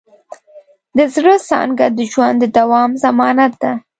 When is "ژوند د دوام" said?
2.11-2.91